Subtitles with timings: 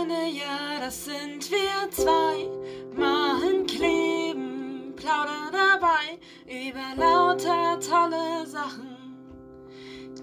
[0.00, 2.48] Freunde, ja, das sind wir zwei.
[2.96, 8.96] Machen kleben, plaudern dabei über lauter tolle Sachen,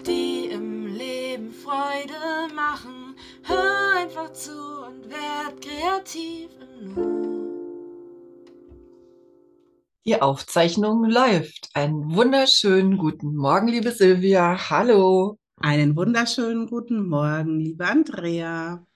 [0.04, 3.14] die im Leben Freude machen.
[3.44, 7.28] Hör einfach zu und werd kreativ im Nu.
[10.04, 11.70] Die Aufzeichnung läuft.
[11.74, 14.70] Einen wunderschönen guten Morgen, liebe Silvia.
[14.70, 15.38] Hallo.
[15.60, 18.87] Einen wunderschönen guten Morgen, liebe Andrea.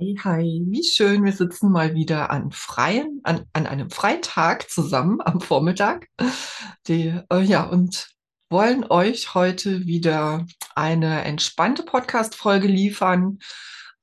[0.00, 0.62] Hi, hi.
[0.64, 6.06] Wie schön, wir sitzen mal wieder an freien, an, an einem Freitag zusammen am Vormittag.
[6.86, 8.08] Die, äh, ja, und
[8.48, 13.40] wollen euch heute wieder eine entspannte Podcast-Folge liefern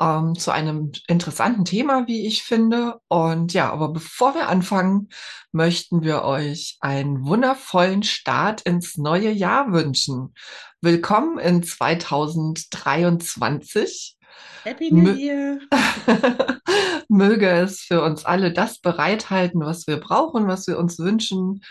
[0.01, 2.99] ähm, zu einem interessanten Thema, wie ich finde.
[3.07, 5.07] Und ja, aber bevor wir anfangen,
[5.53, 10.33] möchten wir euch einen wundervollen Start ins neue Jahr wünschen.
[10.81, 14.14] Willkommen in 2023.
[14.63, 15.59] Happy New Year!
[17.07, 21.61] Möge es für uns alle das bereithalten, was wir brauchen, was wir uns wünschen.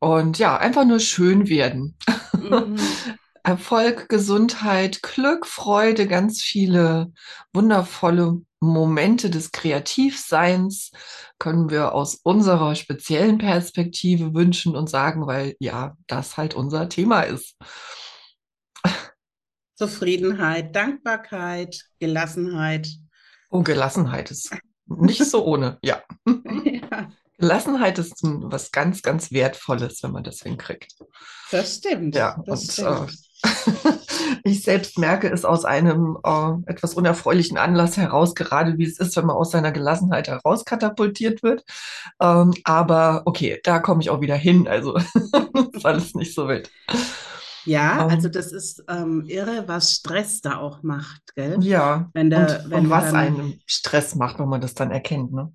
[0.00, 1.96] Und ja, einfach nur schön werden.
[2.32, 2.76] Mhm.
[3.42, 7.12] Erfolg, Gesundheit, Glück, Freude, ganz viele
[7.54, 10.90] wundervolle Momente des Kreativseins
[11.38, 17.22] können wir aus unserer speziellen Perspektive wünschen und sagen, weil ja, das halt unser Thema
[17.22, 17.56] ist.
[19.78, 22.88] Zufriedenheit, Dankbarkeit, Gelassenheit.
[23.48, 24.50] Oh, Gelassenheit ist
[24.86, 26.02] nicht so ohne, ja.
[26.26, 27.12] ja.
[27.38, 30.96] Gelassenheit ist was ganz, ganz Wertvolles, wenn man das hinkriegt.
[31.52, 32.16] Das stimmt.
[32.16, 33.14] Ja, das und stimmt.
[33.44, 33.92] Äh,
[34.50, 39.16] ich selbst merke es aus einem äh, etwas unerfreulichen Anlass heraus, gerade wie es ist,
[39.16, 41.64] wenn man aus seiner Gelassenheit herauskatapultiert wird.
[42.20, 44.66] Ähm, aber okay, da komme ich auch wieder hin.
[44.66, 44.96] Also
[45.72, 46.68] ist alles nicht so wild.
[47.64, 51.58] Ja, um, also das ist ähm, irre, was Stress da auch macht, gell?
[51.60, 52.10] Ja.
[52.14, 55.52] Wenn der, und, wenn und was einem Stress macht, wenn man das dann erkennt, ne?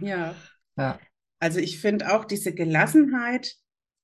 [0.00, 0.34] Ja.
[0.76, 0.98] Ja.
[1.38, 3.54] Also ich finde auch diese Gelassenheit,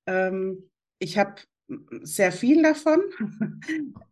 [0.07, 1.41] ähm, ich habe
[2.03, 3.01] sehr viel davon,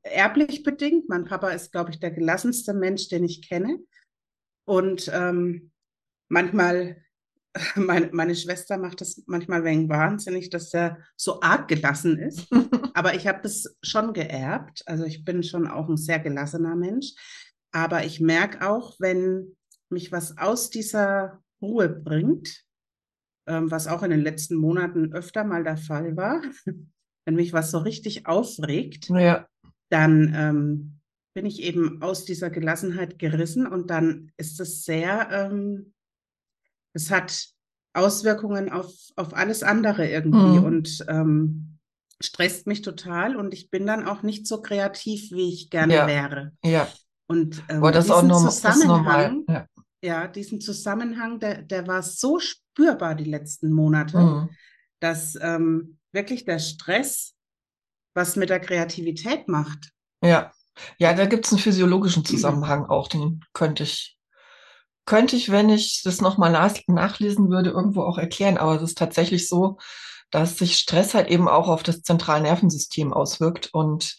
[0.03, 1.09] erblich bedingt.
[1.09, 3.79] Mein Papa ist, glaube ich, der gelassenste Mensch, den ich kenne.
[4.65, 5.71] Und ähm,
[6.29, 7.03] manchmal
[7.75, 12.47] meine, meine Schwester macht das manchmal wegen wahnsinnig, dass er so arg gelassen ist.
[12.93, 14.83] Aber ich habe das schon geerbt.
[14.85, 17.13] Also ich bin schon auch ein sehr gelassener Mensch.
[17.71, 19.55] Aber ich merke auch, wenn
[19.89, 22.63] mich was aus dieser Ruhe bringt,
[23.47, 26.41] ähm, was auch in den letzten Monaten öfter mal der Fall war,
[27.25, 29.47] wenn mich was so richtig aufregt, ja.
[29.89, 30.99] dann ähm,
[31.35, 35.93] bin ich eben aus dieser Gelassenheit gerissen und dann ist es sehr, ähm,
[36.99, 37.47] es hat
[37.93, 40.63] Auswirkungen auf, auf alles andere irgendwie mhm.
[40.63, 41.79] und ähm,
[42.21, 46.07] stresst mich total und ich bin dann auch nicht so kreativ, wie ich gerne ja.
[46.07, 46.51] wäre.
[46.63, 46.87] Ja.
[47.27, 49.65] Und ähm, Aber das ist auch norm Zusammenhang, Ja.
[50.03, 50.27] ja.
[50.27, 54.49] diesen Zusammenhang, der, der war so spürbar die letzten Monate, Mhm.
[54.99, 57.35] dass ähm, wirklich der Stress
[58.13, 59.91] was mit der Kreativität macht.
[60.23, 60.51] Ja.
[60.97, 64.18] Ja, da gibt es einen physiologischen Zusammenhang auch, den könnte ich,
[65.05, 68.57] könnte ich, wenn ich das nochmal nach, nachlesen würde, irgendwo auch erklären.
[68.57, 69.77] Aber es ist tatsächlich so,
[70.31, 74.17] dass sich Stress halt eben auch auf das Zentralnervensystem auswirkt und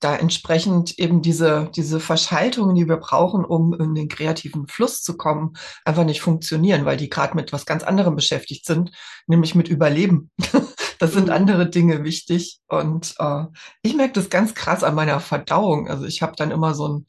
[0.00, 5.16] da entsprechend eben diese, diese Verschaltungen, die wir brauchen, um in den kreativen Fluss zu
[5.16, 5.52] kommen,
[5.84, 8.92] einfach nicht funktionieren, weil die gerade mit was ganz anderem beschäftigt sind,
[9.26, 10.30] nämlich mit Überleben.
[11.00, 11.32] Das sind Mhm.
[11.32, 12.60] andere Dinge wichtig.
[12.68, 13.44] Und äh,
[13.80, 15.88] ich merke das ganz krass an meiner Verdauung.
[15.88, 17.06] Also ich habe dann immer so ein,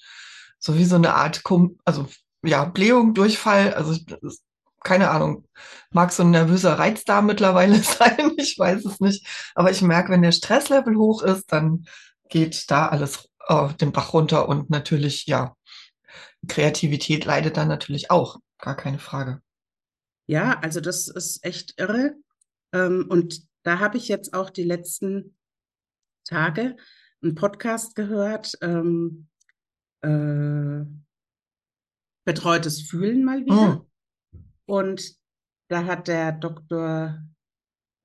[0.60, 1.44] so wie so eine Art,
[1.84, 2.08] also
[2.44, 3.74] ja, Blähung, Durchfall.
[3.74, 3.96] Also
[4.84, 5.48] keine Ahnung,
[5.92, 8.32] mag so ein nervöser Reiz da mittlerweile sein.
[8.38, 9.28] Ich weiß es nicht.
[9.56, 11.86] Aber ich merke, wenn der Stresslevel hoch ist, dann
[12.30, 15.56] geht da alles äh, den Bach runter und natürlich, ja,
[16.48, 18.38] Kreativität leidet dann natürlich auch.
[18.58, 19.42] Gar keine Frage.
[20.28, 22.16] Ja, also das ist echt irre.
[22.74, 25.36] Ähm, und da habe ich jetzt auch die letzten
[26.26, 26.76] Tage
[27.22, 29.28] einen Podcast gehört, ähm,
[30.02, 30.86] äh,
[32.34, 33.76] Betreutes Fühlen mal wieder.
[33.76, 33.86] Mm.
[34.66, 35.16] Und
[35.70, 37.22] da hat der Dr.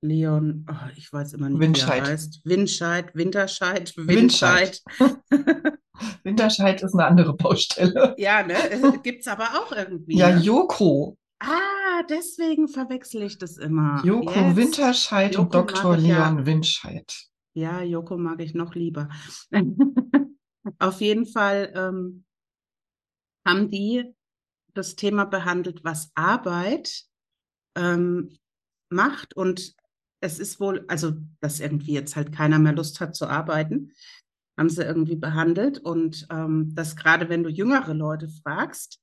[0.01, 2.03] Leon, oh, ich weiß immer nicht, wie Winscheid.
[2.03, 2.41] er heißt.
[2.45, 4.81] Winscheid, Winterscheid, Winscheid.
[4.99, 5.79] Winscheid.
[6.23, 8.15] Winterscheid ist eine andere Baustelle.
[8.17, 8.55] Ja, ne?
[8.69, 10.17] Es gibt's aber auch irgendwie.
[10.17, 10.37] Ja?
[10.37, 11.17] Joko.
[11.39, 14.01] Ah, deswegen verwechsel ich das immer.
[14.03, 14.55] Joko Jetzt.
[14.55, 15.97] Winterscheid und Joko mag Dr.
[15.97, 16.29] ich ja.
[16.29, 17.27] Leon Winscheid.
[17.53, 19.09] Ja, Joko mag ich noch lieber.
[20.79, 22.25] Auf jeden Fall ähm,
[23.45, 24.13] haben die
[24.77, 27.03] das Thema behandelt, was Arbeit
[27.75, 28.37] ähm,
[28.89, 29.35] macht.
[29.35, 29.75] Und
[30.21, 33.91] es ist wohl, also, dass irgendwie jetzt halt keiner mehr Lust hat zu arbeiten,
[34.57, 35.79] haben sie irgendwie behandelt.
[35.79, 38.99] Und ähm, dass gerade wenn du jüngere Leute fragst,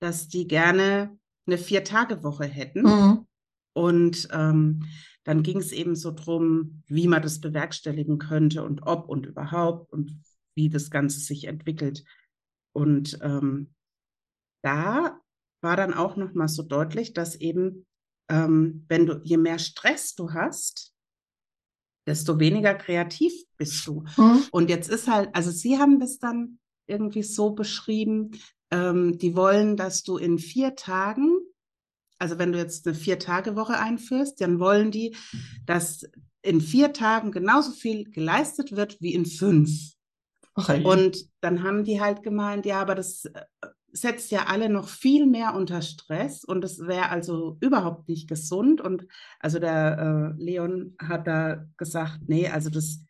[0.00, 2.82] dass die gerne eine Vier-Tage-Woche hätten.
[2.82, 3.26] Mhm.
[3.74, 4.84] Und ähm,
[5.24, 9.92] dann ging es eben so drum, wie man das bewerkstelligen könnte und ob und überhaupt
[9.92, 10.20] und
[10.54, 12.04] wie das Ganze sich entwickelt.
[12.72, 13.74] Und ähm,
[14.66, 15.20] da
[15.62, 17.86] war dann auch noch mal so deutlich, dass eben,
[18.28, 20.92] ähm, wenn du, je mehr Stress du hast,
[22.06, 24.04] desto weniger kreativ bist du.
[24.16, 24.44] Mhm.
[24.50, 26.58] Und jetzt ist halt, also sie haben das dann
[26.88, 28.32] irgendwie so beschrieben,
[28.70, 31.36] ähm, die wollen, dass du in vier Tagen,
[32.18, 35.16] also wenn du jetzt eine Vier-Tage-Woche einführst, dann wollen die,
[35.64, 36.04] dass
[36.42, 39.94] in vier Tagen genauso viel geleistet wird wie in fünf.
[40.68, 40.84] Ey.
[40.84, 43.44] Und dann haben die halt gemeint, ja, aber das äh,
[43.96, 48.80] setzt ja alle noch viel mehr unter Stress und es wäre also überhaupt nicht gesund.
[48.80, 49.06] Und
[49.40, 53.02] also der äh, Leon hat da gesagt, nee, also das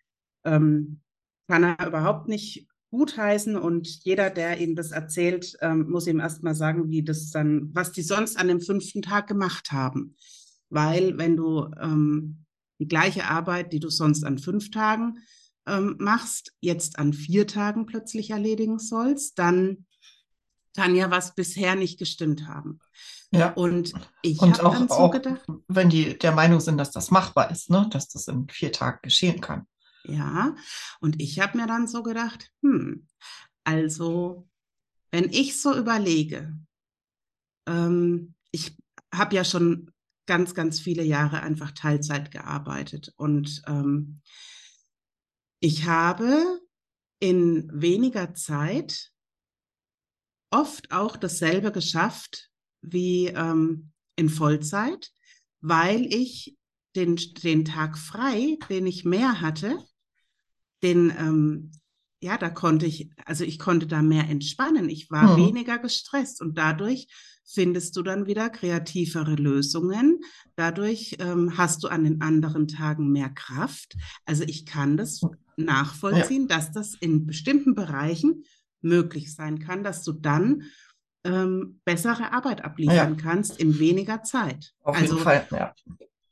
[0.45, 1.01] ähm,
[1.49, 6.55] kann er überhaupt nicht gutheißen und jeder, der ihm das erzählt, ähm, muss ihm erstmal
[6.55, 10.15] sagen, wie das dann, was die sonst an dem fünften Tag gemacht haben.
[10.71, 12.45] Weil wenn du ähm,
[12.79, 15.19] die gleiche Arbeit, die du sonst an fünf Tagen
[15.67, 19.87] ähm, machst, jetzt an vier Tagen plötzlich erledigen sollst, dann
[20.77, 22.79] kann ja was bisher nicht gestimmt haben.
[23.31, 23.53] ja.
[23.53, 23.93] Und
[24.23, 27.51] ich habe auch, dann so auch gedacht, wenn die der Meinung sind, dass das machbar
[27.51, 27.89] ist, ne?
[27.91, 29.67] dass das in vier Tagen geschehen kann.
[30.05, 30.55] ja,
[31.01, 33.09] und ich habe mir dann so gedacht, hm,
[33.65, 34.49] also
[35.11, 36.57] wenn ich so überlege,
[37.67, 38.77] ähm, ich
[39.13, 39.91] habe ja schon
[40.27, 44.21] ganz, ganz viele Jahre einfach Teilzeit gearbeitet und ähm,
[45.61, 46.61] ich habe
[47.19, 49.11] in weniger Zeit
[50.51, 52.51] oft auch dasselbe geschafft
[52.83, 55.11] wie ähm, in Vollzeit,
[55.61, 56.57] weil ich
[56.95, 59.79] den, den Tag frei, den ich mehr hatte,
[60.83, 61.73] den, ähm,
[62.23, 64.89] ja, da konnte ich, also ich konnte da mehr entspannen.
[64.89, 65.37] Ich war Mhm.
[65.37, 67.09] weniger gestresst und dadurch
[67.45, 70.21] findest du dann wieder kreativere Lösungen.
[70.57, 73.97] Dadurch ähm, hast du an den anderen Tagen mehr Kraft.
[74.25, 75.21] Also ich kann das
[75.57, 78.45] nachvollziehen, dass das in bestimmten Bereichen
[78.81, 80.65] möglich sein kann, dass du dann
[81.25, 84.75] ähm, bessere Arbeit abliefern kannst in weniger Zeit.
[84.83, 85.75] Auf also jeden Fall, ja.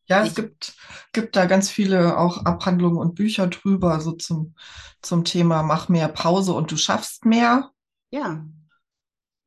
[0.07, 0.77] Ja, es gibt,
[1.15, 4.55] gibt da ganz viele auch Abhandlungen und Bücher drüber, so zum,
[5.01, 7.71] zum Thema mach mehr Pause und du schaffst mehr.
[8.11, 8.45] Ja,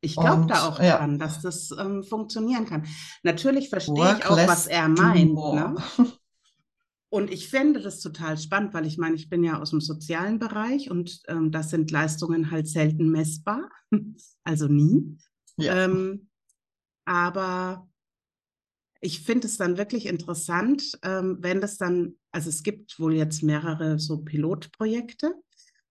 [0.02, 0.98] ich glaube da auch ja.
[0.98, 2.88] dran, dass das ähm, funktionieren kann.
[3.24, 5.34] Natürlich verstehe ich auch, was er meint.
[5.34, 5.76] Ne?
[7.10, 10.40] Und ich fände das total spannend, weil ich meine, ich bin ja aus dem sozialen
[10.40, 13.70] Bereich und ähm, das sind Leistungen halt selten messbar,
[14.44, 15.18] also nie.
[15.56, 15.86] Ja.
[15.86, 16.30] Ähm,
[17.06, 17.88] aber
[19.00, 23.42] ich finde es dann wirklich interessant, ähm, wenn das dann, also es gibt wohl jetzt
[23.42, 25.34] mehrere so Pilotprojekte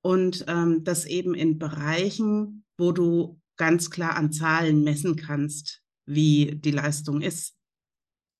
[0.03, 6.57] und ähm, das eben in Bereichen, wo du ganz klar an Zahlen messen kannst, wie
[6.57, 7.56] die Leistung ist.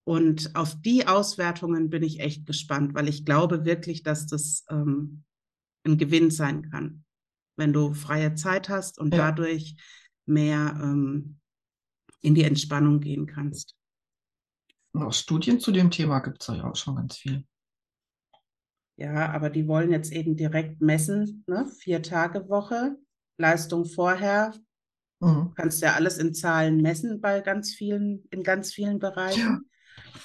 [0.07, 5.25] Und auf die Auswertungen bin ich echt gespannt, weil ich glaube wirklich, dass das ähm,
[5.85, 7.05] ein Gewinn sein kann,
[7.57, 9.19] wenn du freie Zeit hast und Ja.
[9.19, 9.75] dadurch
[10.25, 11.41] mehr ähm,
[12.21, 13.75] in die Entspannung gehen kannst.
[14.95, 17.45] Auch Studien zu dem Thema gibt es ja auch schon ganz viel.
[18.97, 21.67] Ja, aber die wollen jetzt eben direkt messen, ne?
[21.81, 22.97] Vier Tage Woche,
[23.39, 24.55] Leistung vorher,
[25.21, 25.53] Mhm.
[25.57, 29.69] kannst ja alles in Zahlen messen bei ganz vielen, in ganz vielen Bereichen.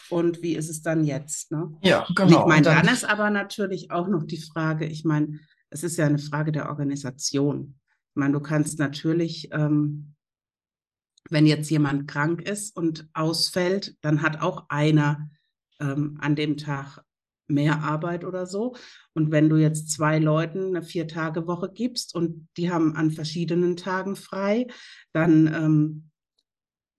[0.10, 1.78] Und wie ist es dann jetzt, ne?
[1.82, 2.42] Ja, Und genau.
[2.42, 5.98] ich meine, dann- dann ist aber natürlich auch noch die Frage, ich meine, es ist
[5.98, 7.75] ja eine Frage der Organisation.
[8.10, 10.16] Ich meine, du kannst natürlich, ähm,
[11.30, 15.30] wenn jetzt jemand krank ist und ausfällt, dann hat auch einer
[15.80, 17.04] ähm, an dem Tag
[17.48, 18.75] mehr Arbeit oder so.
[19.13, 24.16] Und wenn du jetzt zwei Leuten eine Vier-Tage-Woche gibst und die haben an verschiedenen Tagen
[24.16, 24.68] frei,
[25.13, 26.10] dann ähm,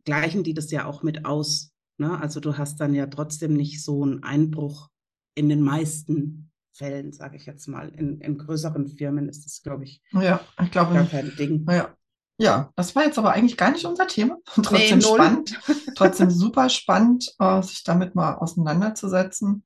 [0.04, 1.71] gleichen die das ja auch mit aus.
[2.02, 2.20] Ne?
[2.20, 4.88] Also du hast dann ja trotzdem nicht so einen Einbruch
[5.36, 7.90] in den meisten Fällen, sage ich jetzt mal.
[7.90, 11.64] In, in größeren Firmen ist das, glaube ich, ja, ich gar glaube, kein Ding.
[11.70, 11.96] ja.
[12.38, 14.36] Ja, das war jetzt aber eigentlich gar nicht unser Thema.
[14.46, 15.14] Trotzdem null.
[15.14, 15.60] spannend.
[15.94, 19.64] Trotzdem super spannend, äh, sich damit mal auseinanderzusetzen.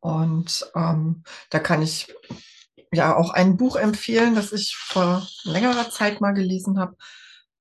[0.00, 2.12] Und ähm, da kann ich
[2.92, 6.96] ja auch ein Buch empfehlen, das ich vor längerer Zeit mal gelesen habe.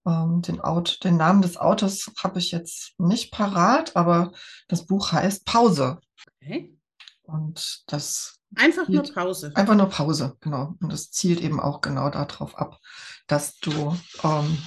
[0.05, 4.31] Ähm, den, Aut den Namen des Autors habe ich jetzt nicht parat, aber
[4.67, 5.99] das Buch heißt Pause.
[6.41, 6.77] Okay.
[7.23, 9.03] Und das Einfach nur.
[9.03, 9.51] Pause.
[9.55, 10.75] Einfach nur Pause, genau.
[10.81, 12.79] Und das zielt eben auch genau darauf ab,
[13.27, 14.57] dass du ähm,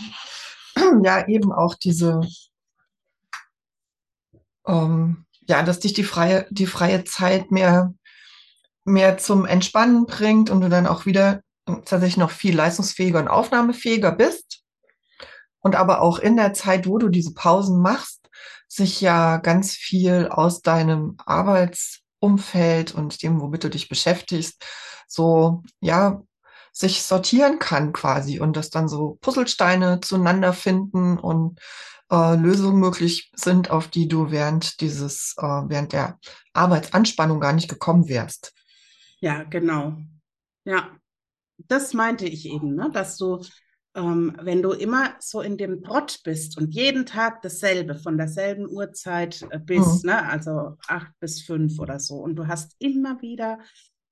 [1.05, 2.21] ja eben auch diese,
[4.67, 7.93] ähm, ja, dass dich die freie, die freie Zeit mehr,
[8.85, 14.13] mehr zum Entspannen bringt und du dann auch wieder tatsächlich noch viel leistungsfähiger und aufnahmefähiger
[14.13, 14.62] bist.
[15.63, 18.29] Und aber auch in der Zeit, wo du diese Pausen machst,
[18.69, 24.65] sich ja ganz viel aus deinem Arbeitsumfeld und dem, womit du dich beschäftigst,
[25.07, 26.23] so, ja,
[26.73, 31.61] sich sortieren kann quasi und dass dann so Puzzlesteine zueinander finden und
[32.11, 36.19] äh, Lösungen möglich sind, auf die du während dieses, äh, während der
[36.55, 38.55] Arbeitsanspannung gar nicht gekommen wärst.
[39.21, 39.97] Ja, genau.
[40.65, 40.91] Ja,
[41.59, 42.91] das meinte ich eben, ne?
[42.93, 43.45] dass du,
[43.95, 48.69] ähm, wenn du immer so in dem Trott bist und jeden Tag dasselbe, von derselben
[48.69, 50.11] Uhrzeit äh, bis, Mhm.
[50.11, 50.29] ne?
[50.29, 53.59] also acht bis fünf oder so, und du hast immer wieder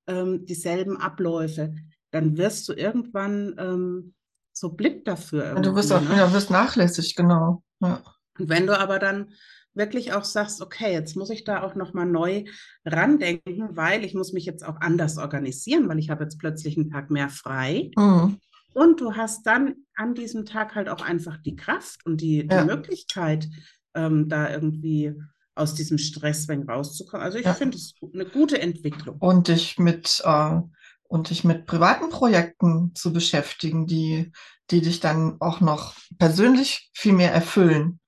[0.07, 1.75] ähm, dieselben Abläufe,
[2.11, 4.15] dann wirst du irgendwann ähm,
[4.53, 6.17] so blind dafür Und du wirst auch, ne?
[6.17, 7.63] ja, wirst nachlässig, genau.
[7.81, 8.03] Ja.
[8.39, 9.31] Und wenn du aber dann
[9.73, 12.45] wirklich auch sagst, okay, jetzt muss ich da auch nochmal neu
[12.85, 16.91] randenken, weil ich muss mich jetzt auch anders organisieren, weil ich habe jetzt plötzlich einen
[16.91, 17.91] Tag mehr frei.
[17.97, 18.39] Mhm.
[18.73, 22.55] Und du hast dann an diesem Tag halt auch einfach die Kraft und die, die
[22.55, 22.65] Ja.
[22.65, 23.49] Möglichkeit,
[23.95, 25.15] ähm, da irgendwie
[25.55, 27.25] aus diesem Stress rauszukommen.
[27.25, 27.55] Also ich Ja.
[27.55, 29.19] finde es eine gute Entwicklung.
[29.19, 30.61] Und dich mit, äh,
[31.05, 34.33] und dich mit privaten Projekten zu beschäftigen, die,
[34.71, 37.99] die dich dann auch noch persönlich viel mehr erfüllen.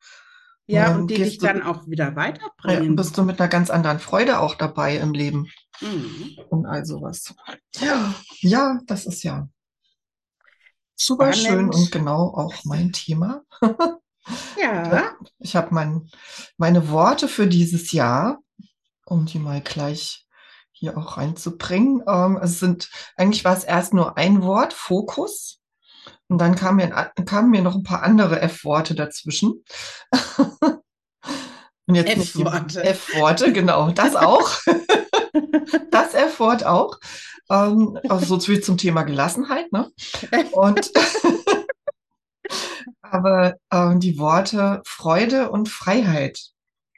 [0.68, 2.94] Ja, dann und die dich du- dann auch wieder Ja, weiterbringen.
[2.94, 5.48] bist du mit einer ganz anderen Freude auch dabei im Leben
[5.80, 6.36] Mhm.
[6.48, 7.34] und all sowas.
[8.40, 9.48] Ja, das ist ja
[10.96, 11.74] super schön Spannend.
[11.74, 13.42] und genau auch mein Thema.
[14.56, 16.08] Ja, Ich habe mein,
[16.56, 18.38] meine Worte für dieses Jahr,
[19.04, 20.26] um die mal gleich
[20.70, 22.02] hier auch reinzubringen.
[22.06, 25.60] Ähm, es sind, eigentlich war es erst nur ein Wort, Fokus.
[26.28, 26.88] Und dann kamen mir,
[27.24, 29.64] kamen mir noch ein paar andere F-Worte dazwischen.
[31.86, 32.84] Und jetzt F-Worte.
[32.84, 34.50] F-Worte, genau, das auch.
[35.90, 36.98] Das F-Wort auch.
[37.52, 39.90] Ähm, also so viel zum Thema Gelassenheit, ne?
[40.52, 40.90] Und
[43.02, 46.40] aber ähm, die Worte Freude und Freiheit.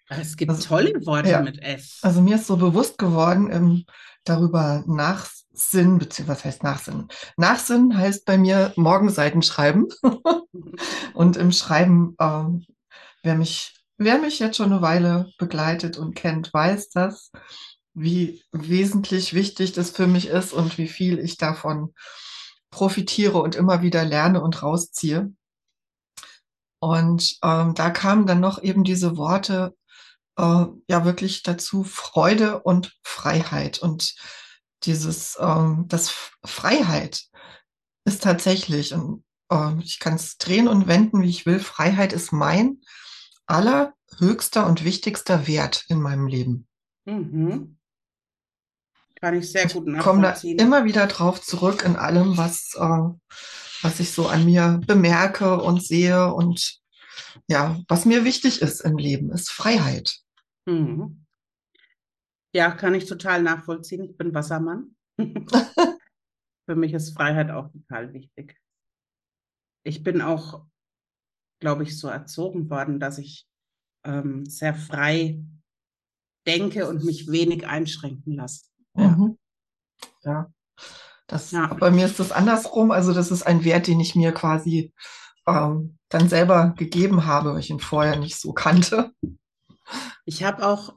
[0.09, 1.43] es gibt Also, tolle Worte ja.
[1.43, 1.99] mit F.
[2.03, 3.85] Also mir ist so bewusst geworden, im
[4.25, 7.09] darüber Nachsinn, beziehungsweise was heißt Nachsinn?
[7.37, 9.89] Nachsinn heißt bei mir Morgenseiten schreiben.
[11.15, 12.65] Und im Schreiben, ähm,
[13.23, 17.31] wer mich, wer mich jetzt schon eine Weile begleitet und kennt, weiß das,
[17.95, 21.95] wie wesentlich wichtig das für mich ist und wie viel ich davon
[22.71, 25.33] profitiere und immer wieder lerne und rausziehe.
[26.81, 29.75] Und ähm, da kamen dann noch eben diese Worte,
[30.37, 33.79] äh, ja wirklich dazu Freude und Freiheit.
[33.79, 34.15] Und
[34.83, 36.11] dieses, ähm, das
[36.45, 37.25] Freiheit
[38.05, 42.33] ist tatsächlich, und ähm, ich kann es drehen und wenden, wie ich will, Freiheit ist
[42.33, 42.81] mein
[43.47, 46.67] allerhöchster und wichtigster Wert in meinem Leben.
[47.05, 47.79] Mhm.
[49.25, 50.59] Kann ich sehr Ich gut komme da nachvollziehen.
[50.59, 53.35] immer wieder drauf zurück in allem, was, äh,
[53.81, 56.79] was ich so an mir bemerke und sehe und
[57.49, 60.19] ja, was mir wichtig ist im Leben, ist Freiheit.
[60.67, 61.25] Mhm.
[62.55, 64.05] Ja, kann ich total nachvollziehen.
[64.05, 64.95] Ich bin Wassermann.
[65.19, 68.61] Für mich ist Freiheit auch total wichtig.
[69.85, 70.67] Ich bin auch,
[71.61, 73.47] glaube ich, so erzogen worden, dass ich
[74.05, 75.43] ähm, sehr frei
[76.47, 78.67] denke und mich wenig einschränken lasse.
[78.97, 79.09] Ja.
[79.09, 79.39] Mhm.
[80.23, 80.51] Ja.
[81.27, 81.67] Das, Ja.
[81.75, 82.91] bei mir ist das andersrum.
[82.91, 84.93] Also das ist ein Wert, den ich mir quasi
[85.47, 89.13] ähm, dann selber gegeben habe, weil ich ihn vorher nicht so kannte.
[90.25, 90.95] Ich habe auch,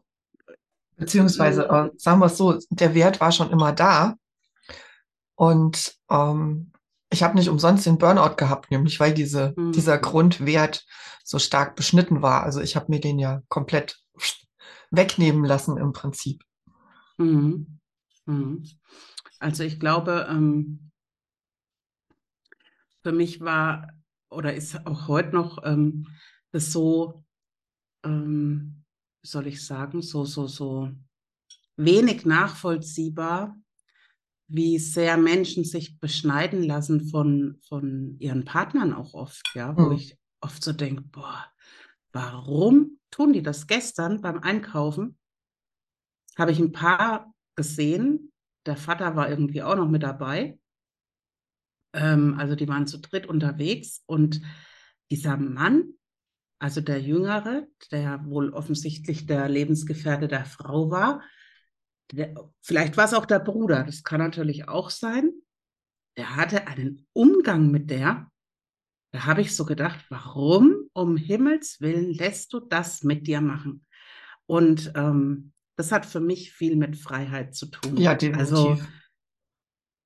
[0.95, 4.15] Beziehungsweise, äh, sagen wir es so, der Wert war schon immer da.
[5.35, 6.71] Und ähm,
[7.11, 9.71] ich habe nicht umsonst den Burnout gehabt, nämlich weil diese, Mhm.
[9.73, 10.85] dieser Grundwert
[11.23, 12.43] so stark beschnitten war.
[12.43, 13.99] Also ich habe mir den ja komplett
[14.91, 16.41] wegnehmen lassen im Prinzip.
[17.17, 17.79] Mhm.
[18.27, 18.63] Mhm.
[19.39, 20.91] Also ich glaube, ähm,
[23.03, 23.93] für mich war
[24.29, 26.07] oder ist auch heute noch ähm,
[26.51, 27.23] das so,
[28.03, 28.83] ähm,
[29.21, 30.91] wie soll ich sagen, so, so, so
[31.77, 33.57] wenig nachvollziehbar,
[34.49, 39.93] wie sehr Menschen sich beschneiden lassen von, von ihren Partnern auch oft, ja, wo Mhm.
[39.93, 41.45] ich oft so denke, boah,
[42.11, 43.67] warum tun die das?
[43.67, 45.17] Gestern beim Einkaufen
[46.37, 48.31] habe ich ein Paar gesehen,
[48.65, 50.57] der Vater war irgendwie auch noch mit dabei.
[51.93, 54.41] Ähm, also die waren zu dritt unterwegs und
[55.11, 55.93] dieser Mann,
[56.59, 61.21] also der Jüngere, der wohl offensichtlich der Lebensgefährte der Frau war,
[62.11, 65.31] der, vielleicht war es auch der Bruder, das kann natürlich auch sein.
[66.17, 68.31] Der hatte einen Umgang mit der.
[69.11, 73.85] Da habe ich so gedacht, warum um Himmels Willen lässt du das mit dir machen?
[74.45, 77.97] Und ähm, das hat für mich viel mit Freiheit zu tun.
[77.97, 78.19] Ja, Also
[78.75, 78.87] definitiv.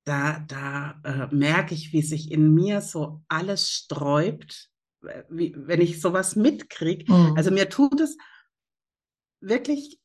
[0.05, 4.69] da, da äh, merke ich, wie sich in mir so alles sträubt,
[5.29, 7.11] wie, wenn ich sowas mitkriege.
[7.11, 7.33] Mhm.
[7.37, 8.17] Also mir tut es
[9.39, 9.99] wirklich,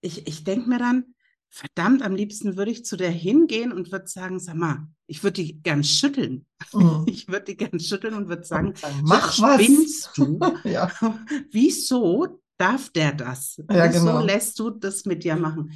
[0.00, 1.14] ich, ich denke mir dann,
[1.50, 5.42] verdammt, am liebsten würde ich zu der hingehen und würde sagen, sag mal, ich würde
[5.42, 6.46] die gern schütteln.
[6.72, 7.04] Mhm.
[7.08, 9.60] Ich würde die gern schütteln und würde sagen, mach was.
[9.62, 10.38] spinnst du?
[10.64, 10.90] Ja,
[11.50, 13.56] Wieso darf der das?
[13.70, 14.20] Ja, Wieso genau.
[14.24, 15.72] lässt du das mit dir machen?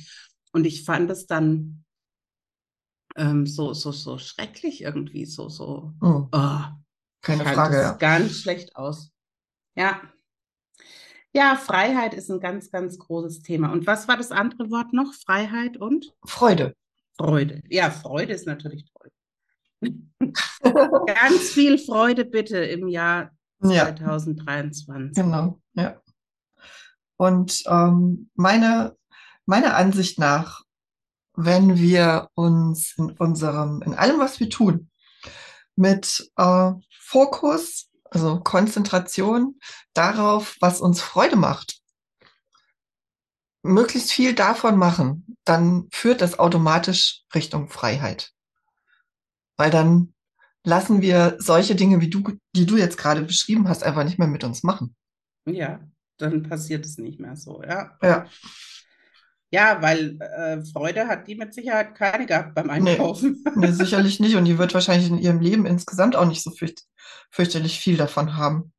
[0.52, 1.84] Und ich fand es dann
[3.16, 6.28] ähm, so, so, so schrecklich irgendwie, so, so, Mhm.
[6.32, 6.60] oh,
[7.22, 7.92] keine ich Frage, ja.
[7.94, 9.10] ganz schlecht aus.
[9.74, 10.00] Ja.
[11.34, 13.70] Ja, Freiheit ist ein ganz, ganz großes Thema.
[13.70, 15.12] Und was war das andere Wort noch?
[15.12, 16.74] Freiheit und Freude.
[17.18, 17.62] Freude.
[17.68, 19.10] Ja, Freude ist natürlich toll.
[21.06, 23.30] Ganz viel Freude bitte im Jahr
[23.62, 25.14] Ja, 2023.
[25.14, 26.00] genau, ja.
[27.16, 28.96] Und ähm, meine,
[29.46, 30.62] meiner Ansicht nach,
[31.34, 34.90] wenn wir uns in unserem, in allem, was wir tun,
[35.76, 39.58] mit äh, Fokus, also Konzentration
[39.92, 41.80] darauf, was uns Freude macht,
[43.62, 48.32] möglichst viel davon machen, dann führt das automatisch Richtung Freiheit.
[49.56, 50.14] Weil dann
[50.64, 52.22] lassen wir solche Dinge, wie du,
[52.54, 54.94] die du jetzt gerade beschrieben hast, einfach nicht mehr mit uns machen.
[55.46, 55.80] Ja,
[56.18, 57.96] dann passiert es nicht mehr so, ja.
[58.02, 58.26] Ja.
[59.52, 62.90] Ja, weil äh, Freude hat die mit Sicherheit keine gehabt beim Nee.
[62.92, 63.44] Einkaufen.
[63.54, 64.34] Nee, sicherlich nicht.
[64.34, 66.82] Und die wird wahrscheinlich in ihrem Leben insgesamt auch nicht so fürcht,
[67.30, 68.72] fürchterlich viel davon haben.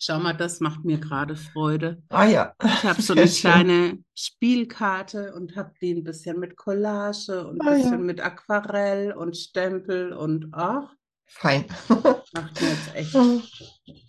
[0.00, 2.00] Schau mal, das macht mir gerade Freude.
[2.10, 2.54] Ah ja.
[2.64, 3.50] Ich habe so Sehr eine schön.
[3.50, 7.76] kleine Spielkarte und habe die ein bisschen mit Collage und ein Ah, ja.
[7.82, 10.94] bisschen mit Aquarell und Stempel und ach,
[11.26, 11.64] Fein.
[11.88, 13.12] macht mir jetzt echt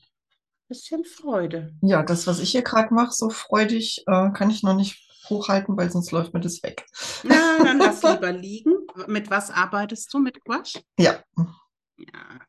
[0.69, 1.73] bisschen Freude.
[1.81, 5.75] Ja, das, was ich hier gerade mache, so freudig, äh, kann ich noch nicht hochhalten,
[5.77, 6.85] weil sonst läuft mir das weg.
[7.23, 8.73] Na, dann lass lieber liegen.
[9.07, 10.19] Mit was arbeitest du?
[10.19, 10.81] Mit Gouache?
[10.97, 11.19] Ja,
[11.97, 12.39] Ja.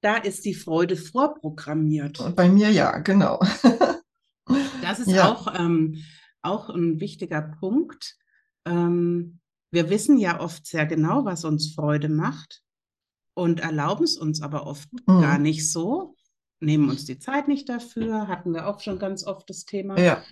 [0.00, 2.36] Da ist die Freude vorprogrammiert.
[2.36, 3.40] bei mir ja, genau.
[4.82, 5.28] Das ist Ja.
[5.30, 6.02] auch, ähm,
[6.40, 8.16] auch ein wichtiger Punkt.
[8.64, 12.62] Ähm, wir wissen ja oft sehr genau, was uns Freude macht
[13.34, 15.20] und erlauben es uns aber oft Mhm.
[15.20, 16.14] gar nicht so,
[16.60, 19.98] nehmen uns die Zeit nicht dafür, hatten wir auch schon ganz oft das Thema.
[19.98, 20.22] Ja,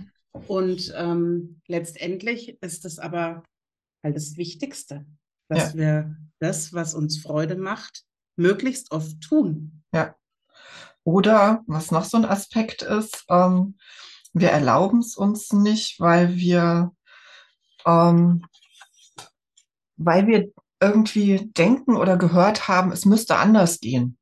[0.48, 3.42] Und ähm, letztendlich ist es aber
[4.02, 5.06] halt das Wichtigste,
[5.48, 8.04] dass wir das, was uns Freude macht,
[8.36, 9.82] möglichst oft tun.
[11.04, 13.78] Oder was noch so ein Aspekt ist, ähm,
[14.32, 16.92] wir erlauben es uns nicht, weil wir,
[17.86, 18.44] ähm,
[19.96, 24.18] weil wir irgendwie denken oder gehört haben, es müsste anders gehen.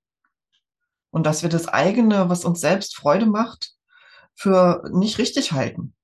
[1.14, 3.70] Und dass wir das eigene, was uns selbst Freude macht,
[4.34, 5.94] für nicht richtig halten.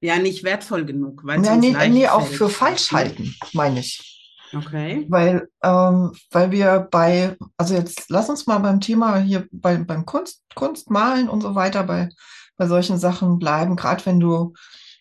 [0.00, 4.22] Ja, nicht wertvoll genug, weil Ja, nee, nee, auch für falsch halten, meine ich.
[4.54, 5.04] Okay.
[5.08, 10.06] Weil, ähm, weil wir bei, also jetzt lass uns mal beim Thema hier bei, beim
[10.06, 12.08] Kunst, Kunstmalen und so weiter, bei,
[12.56, 14.54] bei solchen Sachen bleiben, gerade wenn du,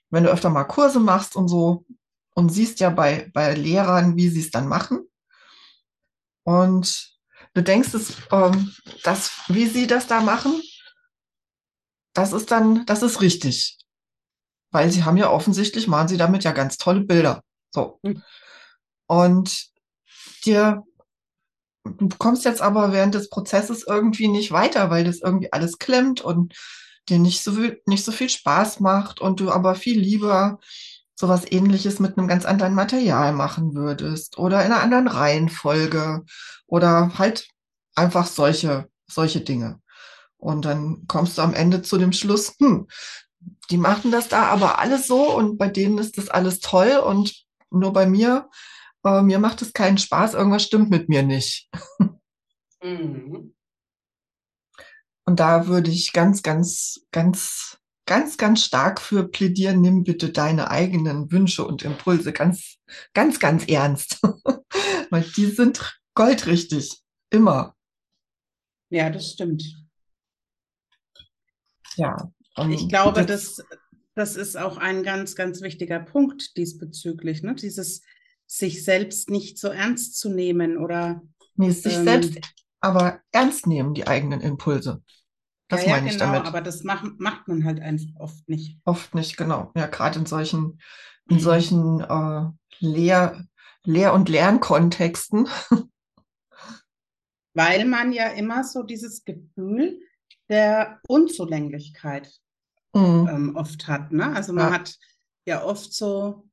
[0.09, 1.85] wenn du öfter mal Kurse machst und so
[2.33, 5.01] und siehst ja bei, bei Lehrern, wie sie es dann machen.
[6.41, 7.10] Und
[7.53, 10.61] du denkst, es, ähm, das, wie sie das da machen,
[12.13, 13.77] das ist dann, das ist richtig.
[14.71, 17.43] Weil sie haben ja offensichtlich, machen sie damit ja ganz tolle Bilder.
[17.71, 17.99] So.
[18.05, 18.23] Hm.
[19.07, 19.67] Und
[20.45, 20.83] dir,
[21.83, 26.21] du kommst jetzt aber während des Prozesses irgendwie nicht weiter, weil das irgendwie alles klemmt
[26.21, 26.53] und
[27.09, 30.59] dir nicht so viel, nicht so viel Spaß macht und du aber viel lieber
[31.21, 36.23] sowas ähnliches mit einem ganz anderen Material machen würdest oder in einer anderen Reihenfolge
[36.65, 37.47] oder halt
[37.95, 39.79] einfach solche, solche Dinge.
[40.37, 42.87] Und dann kommst du am Ende zu dem Schluss, hm,
[43.69, 47.45] die machen das da aber alles so und bei denen ist das alles toll und
[47.69, 48.49] nur bei mir,
[49.05, 51.69] äh, mir macht es keinen Spaß, irgendwas stimmt mit mir nicht.
[52.83, 53.53] Mhm.
[55.25, 57.77] Und da würde ich ganz, ganz, ganz,
[58.11, 62.75] ganz, ganz stark für plädieren, nimm bitte deine eigenen Wünsche und Impulse ganz,
[63.13, 64.19] ganz, ganz ernst.
[65.09, 66.99] Weil die sind goldrichtig.
[67.29, 67.73] Immer.
[68.89, 69.63] Ja, das stimmt.
[71.95, 72.29] Ja.
[72.57, 73.65] und Ich glaube, das- das,
[74.15, 77.55] das ist auch ein ganz, ganz wichtiger Punkt diesbezüglich, ne?
[77.55, 78.01] Dieses
[78.45, 81.21] sich selbst nicht so ernst zu nehmen oder
[81.55, 82.39] Nee, sich ähm, selbst
[82.81, 85.01] aber ernst nehmen, die eigenen Impulse.
[85.71, 86.47] Das ja, ja, meine ich genau, damit.
[86.47, 88.77] aber das macht, macht man halt einfach oft nicht.
[88.85, 89.71] Oft nicht, genau.
[89.75, 90.79] Ja, gerade in solchen,
[91.29, 93.45] in solchen äh, Lehr-,
[93.85, 95.47] Lehr- und Lernkontexten.
[97.53, 99.99] Weil man ja immer so dieses Gefühl
[100.49, 102.31] der Unzulänglichkeit
[102.93, 103.29] Mhm.
[103.31, 104.35] ähm, oft hat, ne?
[104.35, 104.79] Also man Ja.
[104.79, 104.95] hat
[105.45, 106.49] ja oft so,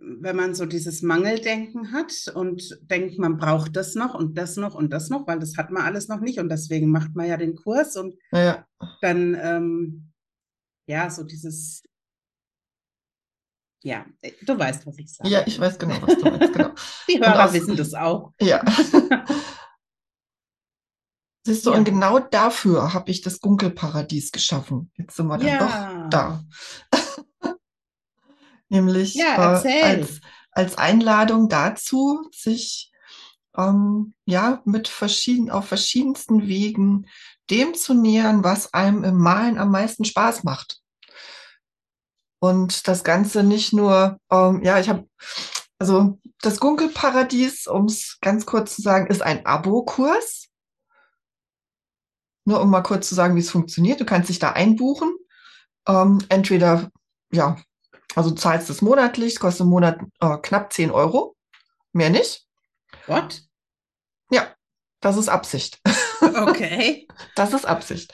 [0.00, 4.74] wenn man so dieses Mangeldenken hat und denkt, man braucht das noch und das noch
[4.74, 7.36] und das noch, weil das hat man alles noch nicht und deswegen macht man ja
[7.36, 8.66] den Kurs und Ja,
[9.00, 10.12] dann, ähm,
[10.88, 11.82] ja, so dieses,
[13.82, 14.04] ja,
[14.44, 15.30] du weißt, was ich sage.
[15.30, 16.70] ja, ich weiß genau, was du meinst, genau.
[17.08, 18.32] Die Hörer aus- wissen das auch.
[18.40, 18.64] Ja.
[21.46, 21.76] Siehst du, Ja.
[21.78, 24.90] und genau dafür habe ich das Gunkelparadies geschaffen.
[24.96, 25.58] Jetzt sind wir dann Ja.
[26.02, 26.44] doch da.
[28.68, 32.92] Nämlich Ja, äh, als, als Einladung dazu, sich
[33.56, 37.06] ähm, ja mit verschieden, auf verschiedensten Wegen
[37.50, 40.80] dem zu nähern, was einem im Malen am meisten Spaß macht.
[42.38, 45.08] Und das Ganze nicht nur, ähm, ja, ich habe,
[45.78, 50.48] also das Gunkelparadies, um es ganz kurz zu sagen, ist ein Abo-Kurs.
[52.44, 54.00] Nur um mal kurz zu sagen, wie es funktioniert.
[54.00, 55.16] Du kannst dich da einbuchen.
[55.88, 56.90] Ähm, entweder,
[57.32, 57.56] ja,
[58.14, 61.36] also du zahlst es monatlich, kostet im Monat äh, knapp 10 Euro.
[61.92, 62.46] Mehr nicht.
[63.06, 63.42] What?
[64.30, 64.54] Ja,
[65.00, 65.80] das ist Absicht.
[66.20, 67.06] Okay.
[67.34, 68.12] Das ist Absicht.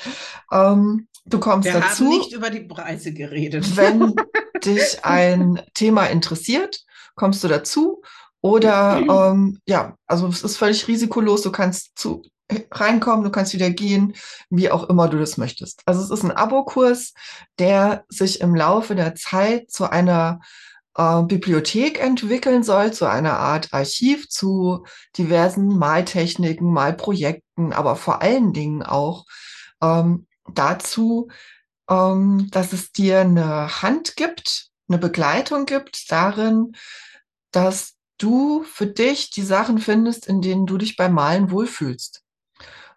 [0.52, 2.04] Ähm, du kommst Wir dazu.
[2.04, 3.76] haben nicht über die Preise geredet.
[3.76, 4.14] Wenn
[4.64, 8.02] dich ein Thema interessiert, kommst du dazu.
[8.40, 8.98] Oder
[9.32, 11.42] ähm, ja, also es ist völlig risikolos.
[11.42, 12.22] Du kannst zu
[12.70, 14.14] reinkommen, du kannst wieder gehen,
[14.50, 15.82] wie auch immer du das möchtest.
[15.86, 17.14] Also es ist ein Abokurs,
[17.58, 20.40] der sich im Laufe der Zeit zu einer
[20.96, 24.84] äh, Bibliothek entwickeln soll, zu einer Art Archiv, zu
[25.16, 29.24] diversen Maltechniken, Malprojekten, aber vor allen Dingen auch
[29.82, 31.28] ähm, dazu,
[31.88, 36.72] ähm, dass es dir eine Hand gibt, eine Begleitung gibt darin,
[37.50, 42.22] dass du für dich die Sachen findest, in denen du dich beim Malen wohlfühlst.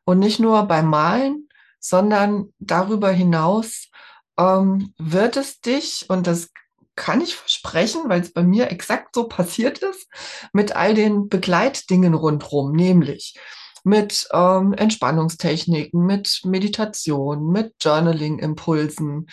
[0.05, 3.89] Und nicht nur beim Malen, sondern darüber hinaus
[4.37, 6.49] ähm, wird es dich, und das
[6.95, 10.07] kann ich versprechen, weil es bei mir exakt so passiert ist,
[10.53, 13.37] mit all den Begleitdingen rundherum, nämlich
[13.83, 19.27] mit ähm, Entspannungstechniken, mit Meditation, mit Journaling-Impulsen,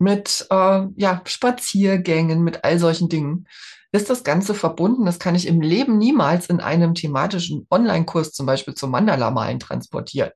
[0.00, 3.46] mit äh, ja, Spaziergängen, mit all solchen Dingen,
[3.94, 5.06] ist das Ganze verbunden.
[5.06, 10.32] Das kann ich im Leben niemals in einem thematischen Online-Kurs zum Beispiel zum Mandala-Malen transportieren.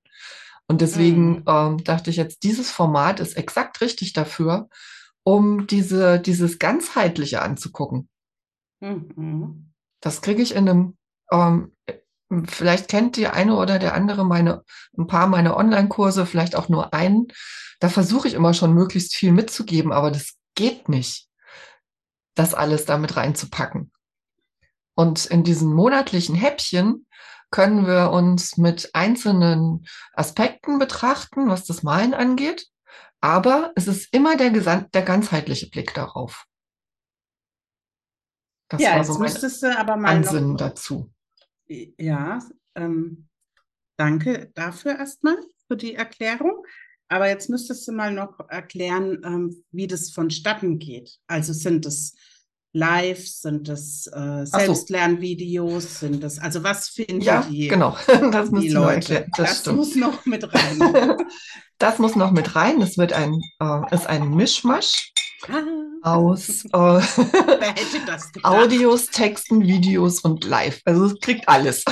[0.69, 1.45] Und deswegen Mhm.
[1.47, 4.69] ähm, dachte ich jetzt, dieses Format ist exakt richtig dafür,
[5.25, 8.09] um diese, dieses Ganzheitliche anzugucken.
[8.81, 9.73] Mhm.
[10.01, 10.97] Das kriege ich in einem,
[11.33, 11.73] ähm,
[12.47, 14.63] vielleicht kennt die eine oder der andere meine,
[14.97, 17.27] ein paar meiner Online-Kurse, vielleicht auch nur einen.
[17.81, 21.28] Da versuche ich immer schon möglichst viel mitzugeben, aber das geht nicht,
[22.39, 23.93] das alles damit reinzupacken.
[24.95, 27.07] Und in diesen monatlichen Häppchen
[27.51, 32.67] können wir uns mit einzelnen Aspekten betrachten, was das Malen angeht.
[33.21, 36.45] Aber es ist immer der, gesamt, der ganzheitliche Blick darauf.
[38.69, 41.11] Das Ja, war so mein müsstest du aber mal Ansinnen noch, dazu.
[41.69, 42.39] ja,
[42.75, 43.29] ähm,
[43.97, 46.65] danke dafür erstmal für die Erklärung.
[47.09, 51.19] Aber jetzt müsstest du mal noch erklären, ähm, wie das vonstatten geht.
[51.27, 52.15] Also sind es
[52.75, 54.59] Lives, sind es äh, so.
[54.59, 57.97] Selbstlernvideos, sind es, also was finden Ja, die, genau.
[58.31, 59.27] Das die Leute?
[59.37, 59.77] Das, Das stimmt.
[59.79, 61.17] muss noch mit rein.
[61.79, 62.83] Das muss noch mit rein.
[62.83, 65.13] Es wird ein, äh, ist ein Mischmasch
[66.03, 67.01] Ah, aus äh,
[68.07, 68.33] das?
[68.43, 70.81] Audios, Texten, Videos und Live.
[70.85, 71.85] Also es kriegt alles.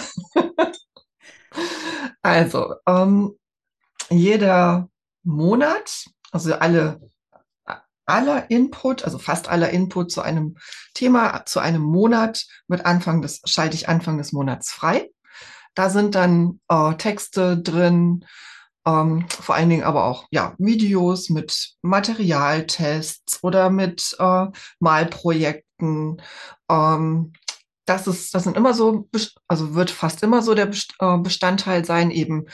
[2.22, 3.38] Also, ähm,
[4.10, 4.88] jeder
[5.26, 7.00] Monat, also alle,
[8.06, 10.56] aller Input, also fast aller Input zu einem
[10.94, 15.10] Thema, zu einem Monat wird Anfang des, schalte ich Anfang des Monats frei.
[15.74, 18.24] Da sind dann äh, Texte drin,
[18.86, 24.46] ähm, vor allen Dingen aber auch ja, Videos mit Materialtests oder mit äh,
[24.78, 26.22] Malprojekten.
[26.70, 27.32] Ähm,
[27.84, 29.08] das ist, das sind immer so,
[29.48, 32.46] also wird fast immer so der äh, Bestandteil sein, eben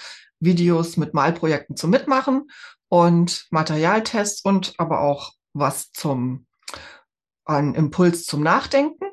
[0.42, 2.50] Videos mit Malprojekten zum Mitmachen
[2.88, 6.46] und Materialtests und aber auch was zum,
[7.44, 9.06] ein Impuls zum Nachdenken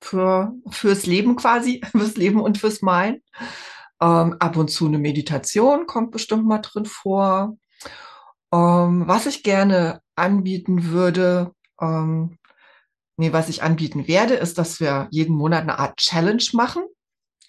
[0.00, 3.22] für, fürs Leben quasi, fürs Leben und fürs Malen.
[4.00, 7.56] Ähm, ab und zu eine Meditation kommt bestimmt mal drin vor.
[8.52, 12.38] Ähm, was ich gerne anbieten würde, ähm,
[13.16, 16.84] nee, was ich anbieten werde, ist, dass wir jeden Monat eine Art Challenge machen.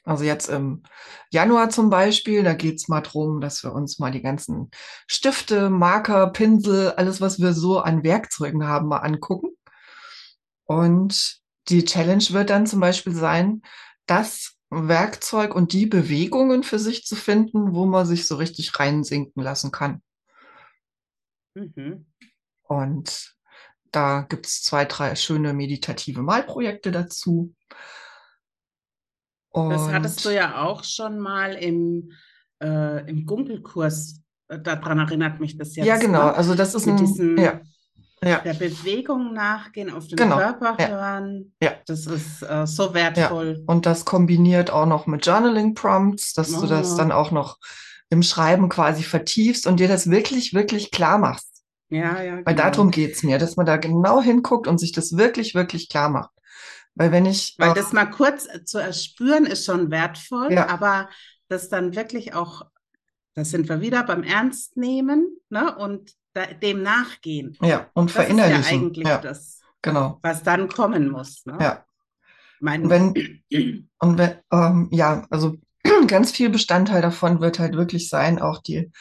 [0.07, 0.83] Also jetzt im
[1.31, 4.71] Januar zum Beispiel, da geht's mal drum, dass wir uns mal die ganzen
[5.05, 9.49] Stifte, Marker, Pinsel, alles, was wir so an Werkzeugen haben, mal angucken.
[10.63, 13.61] Und die Challenge wird dann zum Beispiel sein,
[14.05, 19.43] das Werkzeug und die Bewegungen für sich zu finden, wo man sich so richtig reinsinken
[19.43, 20.01] lassen kann.
[21.53, 22.05] Mhm.
[22.63, 23.35] Und
[23.91, 27.53] da gibt es zwei, drei schöne meditative Malprojekte dazu.
[29.53, 32.12] Das hattest du Und ja auch schon mal im,
[32.62, 34.21] äh, im Gunkelkurs.
[34.49, 36.25] Äh, Daran erinnert mich das ja, jetzt, genau.
[36.25, 36.33] ne?
[36.36, 37.38] Also das ist Mit ein, ja, diesem
[38.23, 40.38] ja, der Bewegung nachgehen, auf den genau.
[40.38, 41.53] Körper Ja, hören.
[41.62, 42.93] ja, Das ist äh, so ja.
[42.93, 43.63] wertvoll.
[43.67, 47.57] Und das kombiniert auch noch mit Journaling Prompts, dass du das dann Oh, auch noch
[48.10, 51.63] im Schreiben quasi vertiefst und dir das wirklich, wirklich klar machst.
[51.89, 52.91] ja, ja, Weil darum genau.
[52.91, 56.31] geht's mir, dass man da genau hinguckt und sich das wirklich, wirklich klar macht.
[56.97, 61.10] Weil wenn ich, Weil äh, das mal kurz zu erspüren ist schon wertvoll, ja, aber
[61.47, 62.63] das dann wirklich auch,
[63.36, 65.75] da sind wir wieder beim Ernst nehmen, ne?
[65.77, 67.55] Und da, dem nachgehen.
[67.62, 68.81] ja, und Das ist ja verinnerlichen.
[68.86, 70.19] eigentlich Ja, das, genau.
[70.23, 71.57] was dann kommen muss, ne?
[71.62, 71.83] Ja.
[72.60, 73.43] Mein, wenn,
[73.99, 75.55] und wenn, ähm, ja, also
[76.07, 78.91] ganz viel Bestandteil davon wird halt wirklich sein, auch die,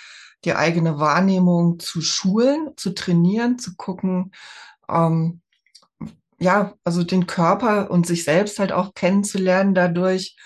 [0.45, 4.33] die eigene Wahrnehmung zu schulen, zu trainieren, zu gucken,
[4.91, 5.41] ähm,
[6.39, 10.37] ja, also den Körper und sich selbst halt auch kennenzulernen dadurch.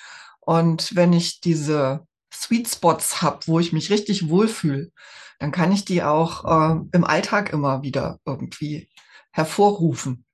[0.40, 4.90] Und wenn ich diese Sweet Spots habe, wo ich mich richtig wohlfühle,
[5.38, 8.88] dann kann ich die auch äh, im Alltag immer wieder irgendwie
[9.33, 10.24] hervorrufen.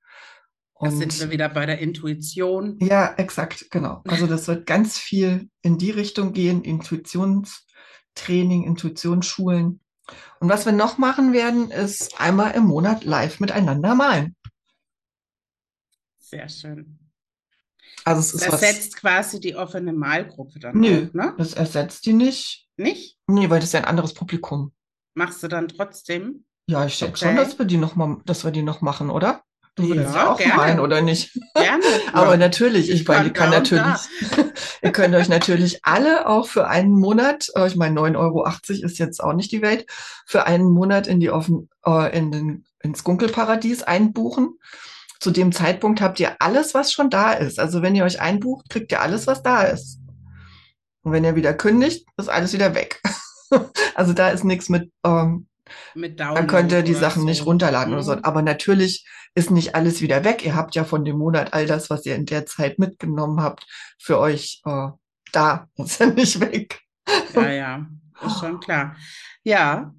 [0.79, 2.79] da sind Und wir wieder bei der Intuition.
[2.81, 4.03] ja, exakt, genau.
[4.07, 9.81] Also das wird ganz viel in die Richtung gehen, Intuitionstraining, Intuitionsschulen.
[10.39, 14.36] Und was wir noch machen werden, ist einmal im Monat live miteinander malen.
[16.29, 16.99] Sehr schön.
[18.05, 21.35] Also es Das ist was, ersetzt quasi die offene Malgruppe dann nö, auch, ne?
[21.39, 22.67] das ersetzt die nicht.
[22.77, 23.17] Nicht?
[23.29, 24.73] Nee, weil das ist ja ein anderes Publikum.
[25.15, 26.45] Machst du dann trotzdem?
[26.69, 27.59] Ja, ich denke schon, dass Okay.
[27.61, 29.43] wir die noch mal, dass wir die noch machen, oder?
[29.77, 30.83] Du würdest ja Ja, auch malen, gerne.
[30.83, 31.39] oder nicht?
[31.55, 31.85] Gerne.
[32.13, 34.01] Aber natürlich, ich ich meine, ihr und natürlich,
[34.83, 38.49] ihr könnt euch natürlich alle auch für einen Monat, äh, ich meine, 9,80 Euro
[38.85, 39.87] ist jetzt auch nicht die Welt,
[40.27, 44.59] für einen Monat in die offen, äh, in den, ins Gunkelparadies einbuchen.
[45.21, 47.59] Zu dem Zeitpunkt habt ihr alles, was schon da ist.
[47.59, 50.01] Also wenn ihr euch einbucht, kriegt ihr alles, was da ist.
[51.03, 53.01] Und wenn ihr wieder kündigt, ist alles wieder weg.
[53.95, 55.47] Also da ist nichts mit, ähm,
[55.95, 57.45] Mit dann könnt ihr die Sachen nicht so.
[57.45, 58.17] runterladen oder so.
[58.17, 58.25] Mhm.
[58.25, 60.45] Aber natürlich ist nicht alles wieder weg.
[60.45, 63.65] Ihr habt ja von dem Monat all das, was ihr in der Zeit mitgenommen habt,
[63.99, 64.89] für euch äh,
[65.31, 65.69] da.
[65.77, 66.81] Ist ja nicht weg.
[67.35, 67.87] Ja, ja,
[68.21, 68.97] ist schon klar.
[69.45, 69.95] Ja,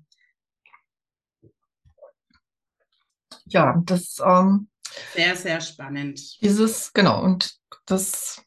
[3.49, 4.67] Ja, das, ähm,
[5.13, 6.41] sehr, sehr spannend.
[6.41, 8.41] dieses, genau, und das,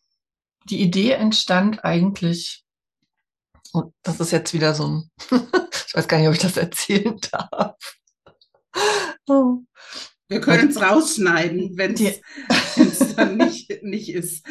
[0.64, 2.64] die Idee entstand eigentlich,
[3.72, 5.10] und das ist jetzt wieder so ein,
[5.86, 7.76] ich weiß gar nicht, ob ich das erzählen darf.
[9.26, 9.58] Oh.
[10.28, 14.46] Wir können es rausschneiden, wenn es dann nicht, nicht ist.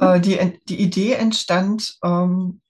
[0.00, 2.60] äh, die, die Idee entstand ähm,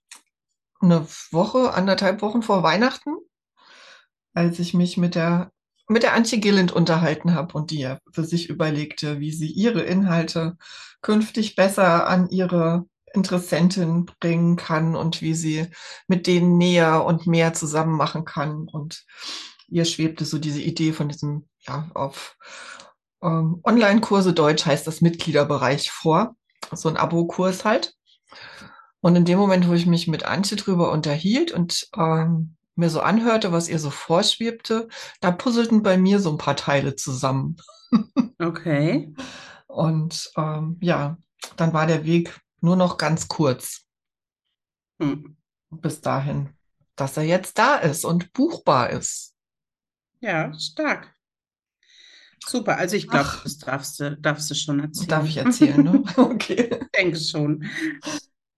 [0.80, 3.16] eine Woche, anderthalb Wochen vor Weihnachten,
[4.34, 5.52] als ich mich mit der,
[5.92, 9.82] mit der Antje Gilland unterhalten habe und die ja für sich überlegte, wie sie ihre
[9.82, 10.56] Inhalte
[11.00, 15.66] künftig besser an ihre Interessenten bringen kann und wie sie
[16.08, 18.68] mit denen näher und mehr zusammen machen kann.
[18.68, 19.04] Und
[19.68, 22.36] ihr schwebte so diese Idee von diesem, ja, auf
[23.22, 26.36] ähm, Online-Kurse Deutsch heißt das Mitgliederbereich vor.
[26.72, 27.94] So ein Abo-Kurs halt.
[29.00, 33.00] Und in dem Moment, wo ich mich mit Antje drüber unterhielt und ähm, mir so
[33.00, 34.88] anhörte, was ihr so vorschwebte,
[35.20, 37.56] da puzzelten bei mir so ein paar Teile zusammen.
[38.40, 39.12] Okay.
[39.66, 41.16] Und ähm, ja,
[41.56, 43.86] dann war der Weg nur noch ganz kurz
[45.00, 45.34] Hm.
[45.70, 46.50] bis dahin,
[46.96, 49.34] dass er jetzt da ist und buchbar ist.
[50.20, 51.14] Ja, stark.
[52.44, 52.76] Super.
[52.78, 55.38] Also ich glaube, das darfst du, darfst du schon darf ich erzählen.
[55.38, 56.02] erzählen, ne?
[56.16, 56.70] Okay.
[56.80, 57.64] Ich denke schon.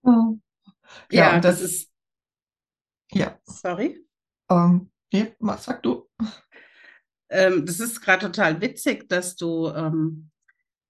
[0.03, 0.35] Ja,
[1.09, 1.89] Ja, das das, ist,
[3.13, 4.04] ja, sorry.
[4.49, 6.09] Ähm, nee, was sag du?
[7.29, 10.29] Ähm, das ist gerade total witzig, dass du ähm,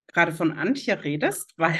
[0.07, 1.79] gerade von Antje redest, weil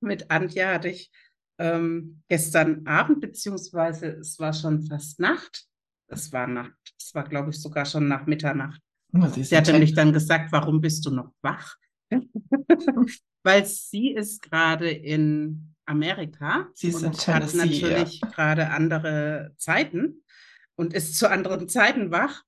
[0.00, 1.10] mit Antje hatte ich
[1.58, 5.66] ähm, gestern Abend, beziehungsweise es war schon fast Nacht.
[6.08, 6.94] Es war Nacht.
[6.98, 8.80] Es war, glaube ich, sogar schon nach Mitternacht.
[9.12, 11.76] Na, Sie in mich Ten dann gesagt, warum bist du noch wach?
[13.44, 17.88] Weil sie ist gerade in Amerika Sie ist in und hat Tennessee, ja.
[17.88, 20.23] natürlich gerade andere Zeiten
[20.76, 22.42] und ist zu anderen Zeiten wach.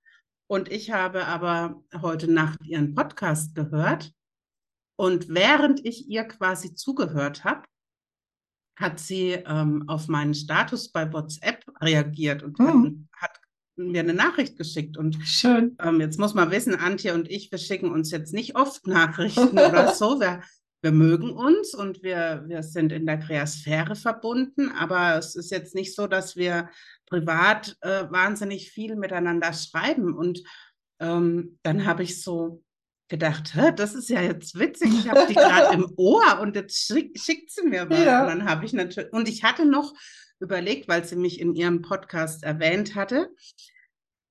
[0.49, 4.13] Und ich habe aber heute Nacht ihren Podcast gehört.
[4.99, 7.63] Und während ich ihr quasi zugehört habe,
[8.79, 13.41] hat sie ähm, auf meinen Status bei WhatsApp reagiert und hat, Hm, hat
[13.77, 14.97] mir eine Nachricht geschickt.
[14.97, 15.77] Und schön.
[15.83, 19.59] ähm, jetzt muss man wissen, Antje und ich, wir schicken uns jetzt nicht oft Nachrichten
[19.59, 20.21] oder so.
[20.21, 20.43] Wir,
[20.83, 25.75] wir mögen uns und wir, wir sind in der Kreasphäre verbunden, aber es ist jetzt
[25.75, 26.69] nicht so, dass wir
[27.07, 30.15] privat äh, wahnsinnig viel miteinander schreiben.
[30.15, 30.43] Und
[31.01, 32.63] ähm, dann habe ich so
[33.09, 37.19] gedacht, das ist ja jetzt witzig, ich habe die gerade im Ohr und jetzt schick,
[37.19, 38.05] schickt sie mir was.
[38.05, 38.23] Ja.
[38.23, 39.95] Und dann habe ich natürlich, und ich hatte noch
[40.41, 43.31] überlegt, weil sie mich in ihrem Podcast erwähnt hatte,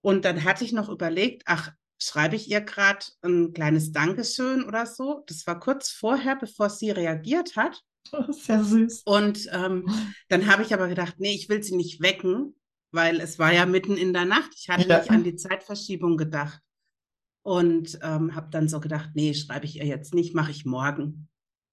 [0.06, 4.86] und dann hatte ich noch überlegt, ach, schreibe ich ihr gerade ein kleines Dankeschön oder
[4.86, 5.24] so.
[5.28, 7.82] Das war kurz vorher, bevor sie reagiert hat.
[8.48, 9.02] Ja süß.
[9.06, 9.90] Und ähm,
[10.30, 12.56] dann habe ich aber gedacht, nee, ich will sie nicht wecken,
[12.92, 14.52] weil es war ja mitten in der Nacht.
[14.56, 15.00] Ich hatte Ja.
[15.00, 16.60] nicht an die Zeitverschiebung gedacht.
[17.44, 21.28] Und ähm, habe dann so gedacht, nee, schreibe ich ihr jetzt nicht, mache ich morgen.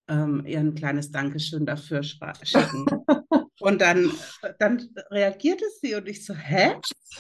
[0.09, 2.87] Ähm, ihr ein kleines Dankeschön dafür schicken.
[3.61, 4.11] Und dann,
[4.43, 6.75] äh, dann reagierte sie und ich so, hä?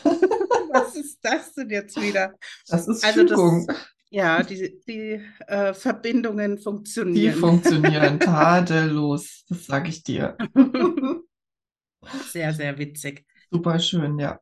[0.72, 2.34] Was ist das denn jetzt wieder?
[2.68, 3.66] Das ist Also das- Fügung.
[4.14, 7.34] Ja, die, die äh, Verbindungen Die funktionieren.
[7.38, 9.44] funktionieren tadellos.
[9.48, 10.36] Das sage ich dir.
[12.30, 13.24] Sehr, sehr witzig.
[13.50, 14.38] Super schön, ja.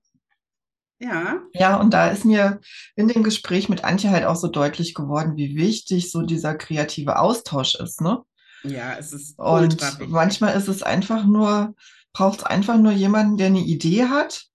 [0.99, 2.61] Ja, Ja, und da ist mir
[2.95, 7.19] in dem Gespräch mit Antje halt auch so deutlich geworden, wie wichtig so dieser kreative
[7.19, 8.23] Austausch ist, ne?
[8.65, 11.75] ja, es ist Und manchmal ist es einfach nur,
[12.13, 14.47] braucht es einfach nur jemanden, der eine Idee hat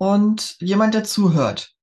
[0.00, 1.74] und jemand, der zuhört.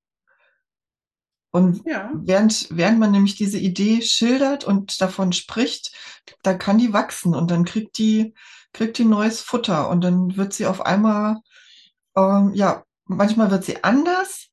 [1.52, 5.96] Und Ja, während, während man nämlich diese Idee schildert und davon spricht,
[6.42, 8.34] da kann die wachsen und dann kriegt die,
[8.74, 11.38] kriegt die neues Futter und dann wird sie auf einmal,
[12.16, 14.48] ähm, ja, manchmal wird sie anders,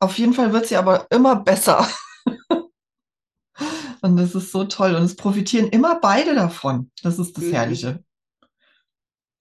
[0.00, 1.88] auf jeden Fall wird sie aber immer besser.
[4.02, 4.94] Und das ist so toll.
[4.94, 6.90] Und es profitieren immer beide davon.
[7.02, 7.52] Das ist das Mhm.
[7.52, 8.04] Herrliche.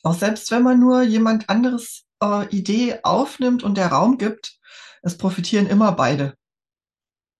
[0.02, 4.60] Auch selbst wenn man nur jemand anderes äh, Idee aufnimmt und der Raum gibt,
[5.02, 6.36] es profitieren immer beide.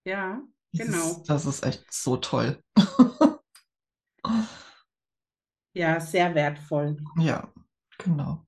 [0.06, 1.12] ja, Das genau.
[1.12, 2.62] ist, das ist echt so toll.
[5.78, 6.96] Ja, sehr wertvoll.
[7.20, 7.52] Ja,
[7.98, 8.48] genau.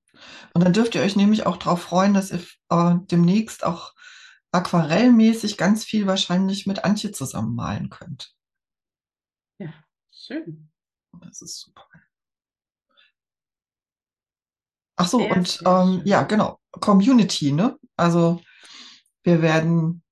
[0.54, 3.92] Und dann dürft ihr euch nämlich auch darauf freuen, dass ihr äh, demnächst auch
[4.50, 8.34] aquarellmäßig ganz viel wahrscheinlich mit Antje zusammen malen könnt.
[10.10, 10.70] Schön.
[11.20, 11.86] Das ist super.
[14.98, 17.78] Ach so, Sehr, und ähm, ja, genau, Community, ne?
[17.96, 18.40] Also
[19.22, 20.02] wir werden,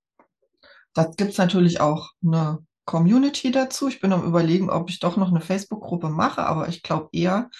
[0.95, 3.89] da gibt's natürlich auch eine Community dazu.
[3.89, 7.51] Ich bin am Überlegen, ob ich doch noch eine Facebook-Gruppe mache, aber ich glaube eher,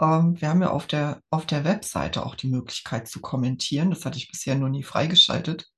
[0.00, 3.90] ähm, wir haben ja auf der, auf der Webseite auch die Möglichkeit zu kommentieren.
[3.90, 5.68] Das hatte ich bisher nur nie freigeschaltet.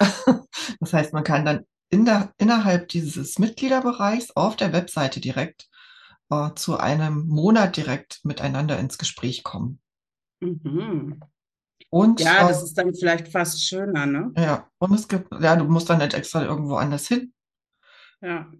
[0.80, 5.68] Das heißt, man kann dann in der, innerhalb dieses Mitgliederbereichs auf der Webseite direkt
[6.30, 9.80] äh, zu einem Monat direkt miteinander ins Gespräch kommen.
[10.42, 11.20] Mhm.
[11.90, 14.32] Und, Ja, das ist dann vielleicht fast schöner, ne?
[14.36, 17.34] ja, und es gibt, ja, du musst dann nicht extra irgendwo anders hin.
[18.20, 18.50] Ja.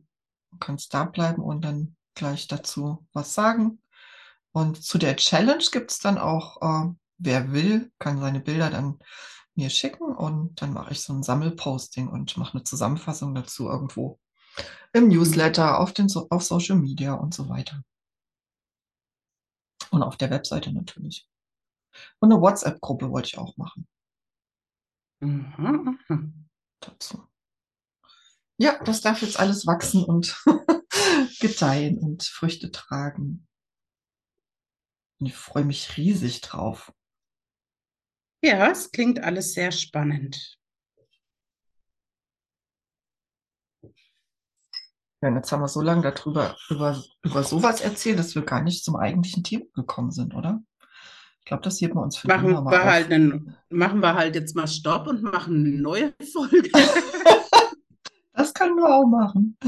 [0.50, 3.80] Du kannst da bleiben und dann gleich dazu was sagen.
[4.52, 8.98] Und zu der Challenge gibt's dann auch, äh, wer will, kann seine Bilder dann
[9.54, 14.18] mir schicken und dann mache ich so ein Sammelposting und mache eine Zusammenfassung dazu irgendwo
[14.92, 17.82] im Newsletter, auf den so auf Social Media und so weiter.
[19.90, 21.28] Und auf der Webseite natürlich.
[22.20, 23.86] Und eine WhatsApp-Gruppe wollte ich auch machen
[25.20, 25.98] Mhm.
[26.08, 26.48] mhm.
[26.80, 27.28] dazu.
[28.58, 30.36] Ja, das darf jetzt alles wachsen und
[31.40, 33.46] gedeihen und Früchte tragen.
[35.20, 36.92] Und ich freue mich riesig drauf.
[38.44, 40.58] Ja, es klingt alles sehr spannend.
[45.22, 48.84] Ja, jetzt haben wir so lange darüber, über, über sowas erzählt, dass wir gar nicht
[48.84, 50.64] zum eigentlichen Thema gekommen sind, oder?
[51.44, 54.36] Ich glaube, das heben wir uns für Machen immer wir halt einen, machen wir halt
[54.36, 56.70] jetzt mal Stopp und machen eine neue Folge.
[58.34, 59.58] Das können wir auch machen,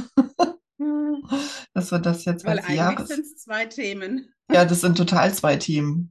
[1.75, 3.09] dass wir das jetzt Weil als eigentlich Jahres...
[3.09, 4.33] sind es zwei Themen.
[4.51, 6.11] Ja, das sind total zwei Themen.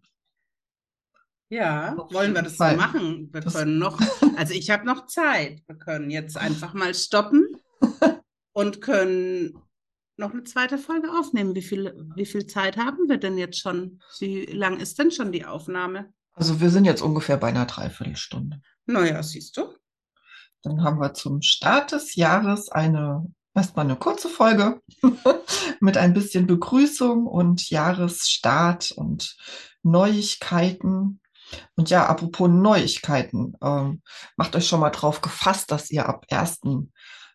[1.49, 2.77] Ja, Auf wollen wir das so Fall.
[2.77, 3.29] machen?
[3.33, 3.99] Wir Das- können noch,
[4.37, 5.63] also ich habe noch Zeit.
[5.65, 7.43] Wir können jetzt einfach mal stoppen
[8.53, 9.57] und können
[10.17, 11.55] noch eine zweite Folge aufnehmen.
[11.55, 14.01] Wie viel, wie viel Zeit haben wir denn jetzt schon?
[14.19, 16.13] Wie lang ist denn schon die Aufnahme?
[16.33, 18.61] Also wir sind jetzt ungefähr bei einer Dreiviertelstunde.
[18.85, 19.73] Naja, siehst du?
[20.63, 24.81] Dann haben wir zum Start des Jahres eine, erstmal eine kurze Folge
[25.79, 29.35] mit ein bisschen Begrüßung und Jahresstart und
[29.83, 31.19] Neuigkeiten.
[31.75, 34.01] Und ja, apropos Neuigkeiten, ähm,
[34.37, 36.61] macht euch schon mal drauf gefasst, dass ihr ab 1.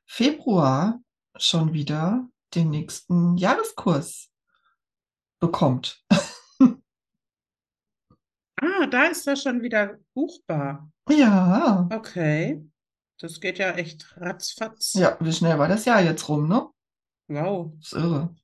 [0.06, 0.98] Februar
[1.36, 4.30] schon wieder den nächsten Jahreskurs
[5.40, 6.04] bekommt.
[8.60, 10.90] Ah, da ist er schon wieder buchbar.
[11.08, 12.68] Ja, Okay.
[13.20, 14.94] Das geht ja echt ratzfatz.
[14.94, 16.68] ja, wie schnell war das Jahr jetzt rum, ne?
[17.28, 17.72] Wow.
[17.76, 18.36] Das ist irre.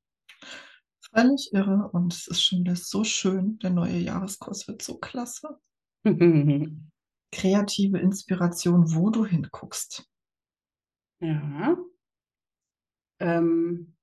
[1.15, 3.59] Völlig irre und es ist schon wieder so schön.
[3.61, 5.61] Der neue Jahreskurs wird so klasse.
[7.33, 10.09] Kreative Inspiration, wo du hinguckst.
[11.21, 11.77] Ja.
[13.21, 13.94] Ähm,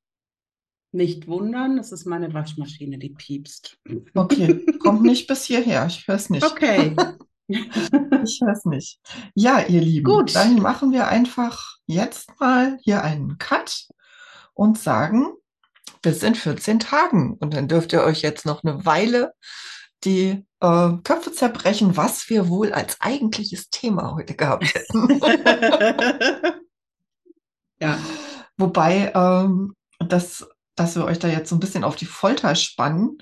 [0.91, 3.77] nicht wundern, das ist meine Waschmaschine, die piepst.
[4.13, 5.85] Okay, kommt nicht bis hierher.
[5.87, 6.45] Ich höre es nicht.
[6.45, 6.95] Okay.
[8.23, 9.01] Ich höre es nicht.
[9.35, 10.33] Ja, ihr Lieben, Gut.
[10.35, 13.89] dann machen wir einfach jetzt mal hier einen Cut
[14.53, 15.33] und sagen,
[16.01, 17.33] bis in 14 Tagen.
[17.41, 19.33] Und dann dürft ihr euch jetzt noch eine Weile
[20.05, 25.19] die äh, Köpfe zerbrechen, was wir wohl als eigentliches Thema heute gehabt hätten.
[27.81, 27.97] Ja.
[28.57, 30.47] Wobei, ähm, das,
[30.81, 33.19] dass wir euch da jetzt so ein bisschen auf die Folter spannen,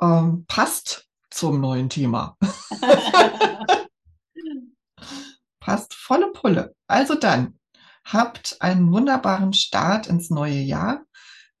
[0.00, 2.38] ähm, passt zum neuen Thema.
[5.60, 6.74] Passt volle Pulle.
[6.88, 7.58] Also dann,
[8.04, 11.04] habt einen wunderbaren Start ins neue Jahr.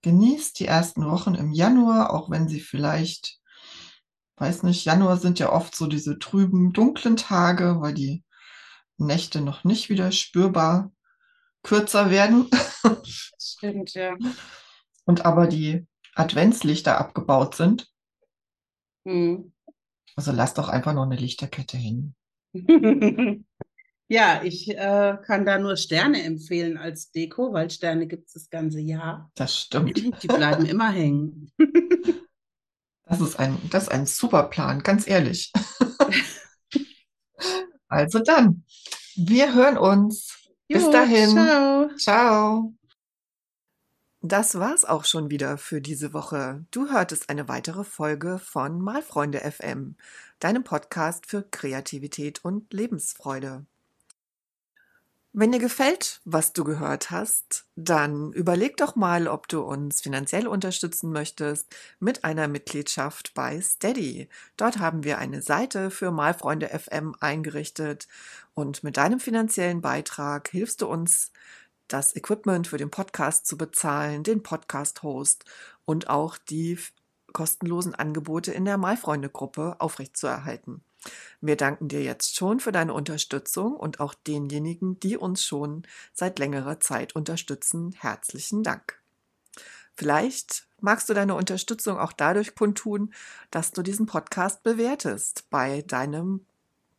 [0.00, 3.38] Genießt die ersten Wochen im Januar, auch wenn sie vielleicht,
[4.36, 8.24] weiß nicht, Januar sind ja oft so diese trüben, dunklen Tage, weil die
[8.96, 10.90] Nächte noch nicht wieder spürbar
[11.62, 12.50] kürzer werden
[13.38, 14.16] Stimmt, ja.
[15.04, 17.90] Und aber die Adventslichter abgebaut sind.
[19.06, 19.52] Hm.
[20.16, 22.14] Also lasst doch einfach noch eine Lichterkette hin.
[24.12, 28.50] Ja, ich äh, kann da nur Sterne empfehlen als Deko, weil Sterne gibt es das
[28.50, 29.30] ganze Jahr.
[29.36, 29.96] Das stimmt.
[30.22, 31.50] Die bleiben immer hängen.
[33.04, 35.52] Das ist ein, das ist ein super Plan, ganz ehrlich.
[37.86, 38.64] Also dann,
[39.16, 40.48] wir hören uns.
[40.66, 41.30] Bis Jo, dahin.
[41.30, 41.88] Ciao.
[41.98, 42.74] Ciao.
[44.24, 46.64] Das war's auch schon wieder für diese Woche.
[46.70, 49.96] Du hörtest eine weitere Folge von Malfreunde FM,
[50.38, 53.66] deinem Podcast für Kreativität und Lebensfreude.
[55.32, 60.46] Wenn dir gefällt, was du gehört hast, dann überleg doch mal, ob du uns finanziell
[60.46, 64.28] unterstützen möchtest mit einer Mitgliedschaft bei Steady.
[64.56, 68.06] Dort haben wir eine Seite für Malfreunde FM eingerichtet
[68.54, 71.32] und mit deinem finanziellen Beitrag hilfst du uns,
[71.92, 75.44] das Equipment für den Podcast zu bezahlen, den Podcast-Host
[75.84, 76.78] und auch die
[77.32, 80.82] kostenlosen Angebote in der Malfreunde-Gruppe aufrechtzuerhalten.
[81.40, 85.82] Wir danken dir jetzt schon für deine Unterstützung und auch denjenigen, die uns schon
[86.12, 87.92] seit längerer Zeit unterstützen.
[87.98, 89.00] Herzlichen Dank.
[89.94, 93.12] Vielleicht magst du deine Unterstützung auch dadurch kundtun,
[93.50, 96.46] dass du diesen Podcast bewertest bei deinem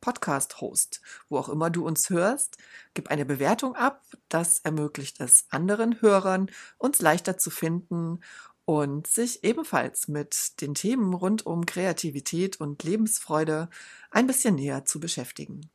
[0.04, 1.00] Podcast-Host,
[1.30, 2.58] wo auch immer du uns hörst.
[2.94, 4.04] Gib eine Bewertung ab.
[4.28, 8.20] Das ermöglicht es anderen Hörern, uns leichter zu finden
[8.66, 13.70] und sich ebenfalls mit den Themen rund um Kreativität und Lebensfreude
[14.12, 15.70] ein bisschen näher zu beschäftigen.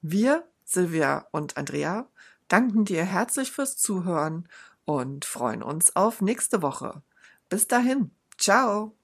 [0.00, 2.08] Wir, Silvia und Andrea,
[2.48, 4.48] danken dir herzlich fürs Zuhören
[4.84, 7.02] und freuen uns auf nächste Woche.
[7.48, 8.97] Bis dahin, ciao!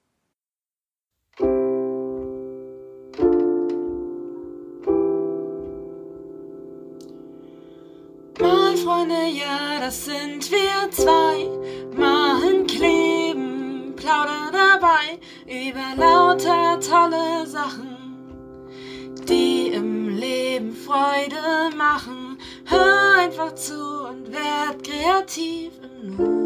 [9.05, 11.49] Mal Freunde, ja, das sind wir zwei.
[11.97, 17.97] Machen, kleben, plaudern dabei über lauter tolle Sachen,
[19.29, 22.39] die im Leben Freude machen.
[22.67, 26.44] Hör einfach zu und werd kreativ im Nu.